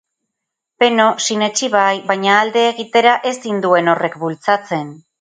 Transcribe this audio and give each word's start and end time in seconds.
Beno, 0.83 1.05
sinetsi 1.25 1.69
bai, 1.77 1.93
baina 2.13 2.39
alde 2.39 2.65
egitera 2.73 3.15
ez 3.35 3.39
hinduen 3.53 3.97
horrek 3.97 4.21
bultzatzen. 4.27 4.95